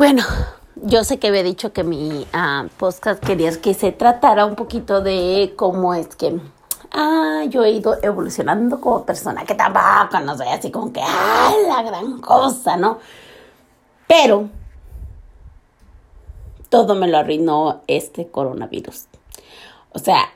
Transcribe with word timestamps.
Bueno, 0.00 0.22
yo 0.76 1.04
sé 1.04 1.18
que 1.18 1.28
había 1.28 1.42
dicho 1.42 1.74
que 1.74 1.84
mi 1.84 2.26
uh, 2.32 2.68
podcast 2.78 3.22
quería 3.22 3.52
que 3.60 3.74
se 3.74 3.92
tratara 3.92 4.46
un 4.46 4.54
poquito 4.54 5.02
de 5.02 5.52
cómo 5.56 5.92
es 5.92 6.16
que 6.16 6.40
ah, 6.90 7.44
yo 7.50 7.64
he 7.64 7.72
ido 7.72 7.98
evolucionando 8.02 8.80
como 8.80 9.04
persona, 9.04 9.44
que 9.44 9.54
tampoco 9.54 10.18
no 10.24 10.38
soy 10.38 10.48
así 10.48 10.70
como 10.70 10.90
que, 10.90 11.02
ah, 11.04 11.52
la 11.68 11.82
gran 11.82 12.18
cosa, 12.22 12.78
¿no? 12.78 12.98
Pero 14.08 14.48
todo 16.70 16.94
me 16.94 17.06
lo 17.06 17.18
arruinó 17.18 17.82
este 17.86 18.26
coronavirus. 18.26 19.04
O 19.92 19.98
sea, 19.98 20.30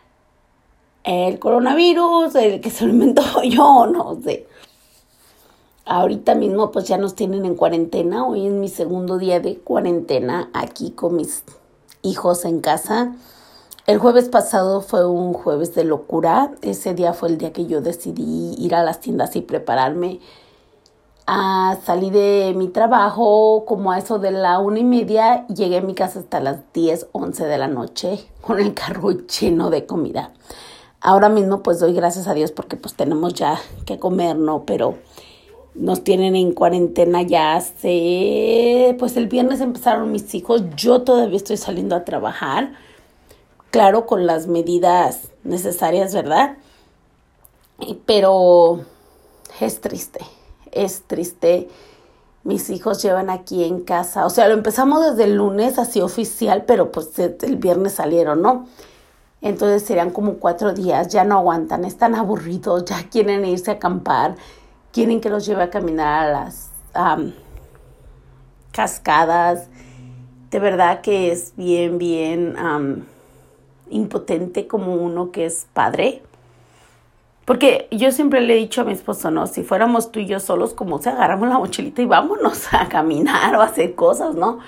el 1.04 1.38
coronavirus, 1.38 2.34
el 2.34 2.60
que 2.60 2.68
se 2.68 2.84
lo 2.84 2.90
inventó 2.90 3.22
yo, 3.44 3.86
no 3.86 4.20
sé. 4.22 4.46
Ahorita 5.86 6.34
mismo 6.34 6.70
pues 6.72 6.86
ya 6.86 6.96
nos 6.96 7.14
tienen 7.14 7.44
en 7.44 7.56
cuarentena. 7.56 8.26
Hoy 8.26 8.46
es 8.46 8.52
mi 8.52 8.68
segundo 8.68 9.18
día 9.18 9.40
de 9.40 9.58
cuarentena 9.58 10.48
aquí 10.54 10.92
con 10.92 11.16
mis 11.16 11.44
hijos 12.02 12.46
en 12.46 12.60
casa. 12.60 13.14
El 13.86 13.98
jueves 13.98 14.30
pasado 14.30 14.80
fue 14.80 15.06
un 15.06 15.34
jueves 15.34 15.74
de 15.74 15.84
locura. 15.84 16.52
Ese 16.62 16.94
día 16.94 17.12
fue 17.12 17.28
el 17.28 17.36
día 17.38 17.52
que 17.52 17.66
yo 17.66 17.82
decidí 17.82 18.54
ir 18.58 18.74
a 18.74 18.82
las 18.82 19.00
tiendas 19.00 19.36
y 19.36 19.42
prepararme. 19.42 20.20
a 21.26 21.78
salir 21.84 22.12
de 22.12 22.52
mi 22.56 22.68
trabajo 22.68 23.64
como 23.66 23.92
a 23.92 23.98
eso 23.98 24.18
de 24.18 24.30
la 24.30 24.58
una 24.58 24.78
y 24.80 24.84
media. 24.84 25.46
Llegué 25.48 25.78
a 25.78 25.82
mi 25.82 25.94
casa 25.94 26.20
hasta 26.20 26.40
las 26.40 26.58
10, 26.74 27.08
11 27.12 27.46
de 27.46 27.58
la 27.58 27.68
noche 27.68 28.26
con 28.42 28.58
el 28.60 28.74
carro 28.74 29.10
lleno 29.12 29.70
de 29.70 29.86
comida. 29.86 30.32
Ahora 31.00 31.28
mismo 31.28 31.62
pues 31.62 31.78
doy 31.80 31.92
gracias 31.94 32.28
a 32.28 32.34
Dios 32.34 32.52
porque 32.52 32.76
pues 32.76 32.94
tenemos 32.94 33.34
ya 33.34 33.58
que 33.86 33.98
comer, 33.98 34.36
¿no? 34.36 34.64
Pero 34.66 34.96
nos 35.74 36.04
tienen 36.04 36.36
en 36.36 36.52
cuarentena 36.52 37.22
ya 37.22 37.56
hace, 37.56 38.94
pues 38.98 39.16
el 39.16 39.26
viernes 39.26 39.60
empezaron 39.60 40.12
mis 40.12 40.34
hijos, 40.34 40.62
yo 40.76 41.02
todavía 41.02 41.36
estoy 41.36 41.56
saliendo 41.56 41.96
a 41.96 42.04
trabajar, 42.04 42.72
claro, 43.70 44.06
con 44.06 44.26
las 44.26 44.46
medidas 44.46 45.28
necesarias, 45.42 46.14
¿verdad? 46.14 46.56
Pero 48.06 48.84
es 49.60 49.80
triste, 49.80 50.20
es 50.70 51.02
triste. 51.02 51.68
Mis 52.44 52.70
hijos 52.70 53.02
llevan 53.02 53.30
aquí 53.30 53.64
en 53.64 53.80
casa, 53.80 54.26
o 54.26 54.30
sea, 54.30 54.48
lo 54.48 54.54
empezamos 54.54 55.02
desde 55.04 55.24
el 55.24 55.36
lunes 55.36 55.78
así 55.78 56.00
oficial, 56.02 56.64
pero 56.66 56.92
pues 56.92 57.18
el 57.18 57.56
viernes 57.56 57.94
salieron, 57.94 58.42
¿no? 58.42 58.66
Entonces 59.40 59.82
serían 59.82 60.10
como 60.10 60.34
cuatro 60.34 60.72
días, 60.72 61.08
ya 61.08 61.24
no 61.24 61.38
aguantan, 61.38 61.84
están 61.84 62.14
aburridos, 62.14 62.84
ya 62.84 63.08
quieren 63.10 63.44
irse 63.44 63.70
a 63.70 63.74
acampar 63.74 64.36
quieren 64.94 65.20
que 65.20 65.28
los 65.28 65.44
lleve 65.44 65.64
a 65.64 65.70
caminar 65.70 66.28
a 66.28 66.32
las 66.32 66.70
cascadas. 68.70 69.68
De 70.50 70.60
verdad 70.60 71.00
que 71.00 71.32
es 71.32 71.52
bien, 71.56 71.98
bien 71.98 72.56
impotente 73.90 74.68
como 74.68 74.94
uno 74.94 75.32
que 75.32 75.46
es 75.46 75.66
padre. 75.72 76.22
Porque 77.44 77.88
yo 77.90 78.12
siempre 78.12 78.40
le 78.40 78.54
he 78.54 78.56
dicho 78.56 78.80
a 78.80 78.84
mi 78.84 78.92
esposo, 78.92 79.30
no, 79.30 79.46
si 79.48 79.64
fuéramos 79.64 80.12
tú 80.12 80.20
y 80.20 80.26
yo 80.26 80.40
solos, 80.40 80.72
como 80.72 81.02
se 81.02 81.10
agarramos 81.10 81.48
la 81.48 81.58
mochilita 81.58 82.00
y 82.00 82.06
vámonos 82.06 82.68
a 82.72 82.88
caminar 82.88 83.54
o 83.56 83.60
a 83.60 83.64
hacer 83.64 83.96
cosas, 83.96 84.36
¿no? 84.36 84.60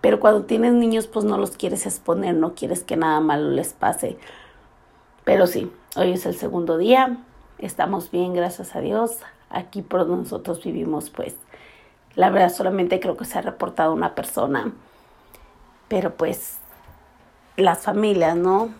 Pero 0.00 0.18
cuando 0.18 0.44
tienes 0.44 0.72
niños, 0.72 1.06
pues 1.06 1.24
no 1.24 1.38
los 1.38 1.52
quieres 1.52 1.86
exponer, 1.86 2.34
no 2.34 2.54
quieres 2.54 2.82
que 2.82 2.96
nada 2.96 3.20
malo 3.20 3.50
les 3.50 3.74
pase. 3.74 4.16
Pero 5.24 5.46
sí, 5.46 5.70
hoy 5.94 6.12
es 6.12 6.26
el 6.26 6.34
segundo 6.34 6.76
día, 6.76 7.18
estamos 7.58 8.10
bien, 8.10 8.34
gracias 8.34 8.74
a 8.76 8.80
Dios 8.80 9.18
aquí 9.50 9.82
por 9.82 10.00
donde 10.00 10.24
nosotros 10.24 10.62
vivimos, 10.62 11.10
pues 11.10 11.36
la 12.14 12.30
verdad 12.30 12.50
solamente 12.50 13.00
creo 13.00 13.16
que 13.16 13.24
se 13.24 13.38
ha 13.38 13.42
reportado 13.42 13.92
una 13.92 14.14
persona. 14.14 14.72
Pero 15.88 16.14
pues 16.16 16.58
las 17.56 17.82
familias, 17.82 18.36
¿no? 18.36 18.70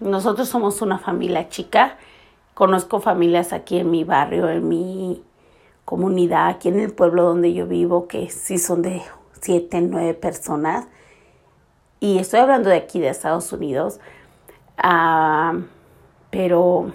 Nosotros 0.00 0.48
somos 0.48 0.82
una 0.82 0.98
familia 0.98 1.48
chica. 1.48 1.96
Conozco 2.54 3.00
familias 3.00 3.52
aquí 3.52 3.78
en 3.78 3.90
mi 3.90 4.04
barrio, 4.04 4.48
en 4.48 4.68
mi 4.68 5.22
comunidad, 5.84 6.48
aquí 6.48 6.68
en 6.68 6.80
el 6.80 6.92
pueblo 6.92 7.22
donde 7.22 7.52
yo 7.52 7.66
vivo, 7.66 8.08
que 8.08 8.30
sí 8.30 8.58
son 8.58 8.82
de 8.82 9.02
siete, 9.40 9.80
nueve 9.80 10.14
personas. 10.14 10.86
Y 12.00 12.18
estoy 12.18 12.40
hablando 12.40 12.70
de 12.70 12.76
aquí, 12.76 13.00
de 13.00 13.08
Estados 13.08 13.52
Unidos. 13.52 14.00
Ah, 14.76 15.54
pero 16.30 16.92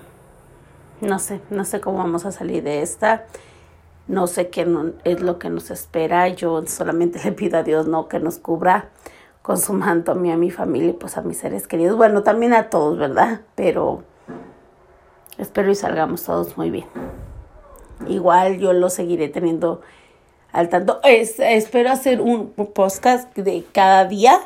no 1.04 1.20
sé, 1.20 1.42
no 1.50 1.66
sé 1.66 1.80
cómo 1.80 2.00
vamos 2.00 2.26
a 2.26 2.32
salir 2.32 2.64
de 2.64 2.82
esta. 2.82 3.26
No 4.08 4.28
sé 4.28 4.50
qué 4.50 4.68
es 5.04 5.22
lo 5.22 5.40
que 5.40 5.50
nos 5.50 5.72
espera. 5.72 6.28
Yo 6.30 6.66
solamente 6.66 7.20
le 7.24 7.32
pido 7.32 7.58
a 7.58 7.64
Dios 7.64 7.88
no 7.88 8.08
que 8.08 8.20
nos 8.20 8.38
cubra 8.38 8.90
con 9.42 9.58
su 9.58 9.74
manto 9.74 10.14
a 10.14 10.16
mí, 10.16 10.32
a 10.32 10.38
mi 10.38 10.52
familia 10.52 10.90
y 10.90 10.94
pues 10.94 11.18
a 11.18 11.22
mis 11.22 11.38
seres 11.38 11.68
queridos. 11.68 11.98
Bueno, 11.98 12.24
también 12.24 12.54
a 12.54 12.70
todos, 12.70 12.98
¿verdad? 12.98 13.42
Pero 13.56 14.04
espero 15.38 15.70
y 15.70 15.76
salgamos 15.76 16.24
todos 16.24 16.58
muy 16.58 16.70
bien. 16.70 16.88
Igual 18.08 18.58
yo 18.60 18.74
lo 18.74 18.90
seguiré 18.90 19.28
teniendo 19.28 19.82
al 20.52 20.70
tanto. 20.70 21.00
Es, 21.04 21.40
espero 21.40 21.92
hacer 21.92 22.22
un 22.22 22.52
podcast 22.52 23.36
de 23.36 23.66
cada 23.72 24.06
día 24.06 24.40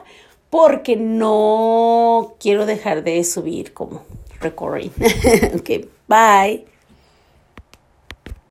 porque 0.50 0.96
no 0.96 2.36
quiero 2.40 2.66
dejar 2.66 3.04
de 3.04 3.24
subir 3.24 3.74
como 3.74 4.02
Recording. 4.42 4.92
okay, 5.62 5.86
bye. 6.08 6.66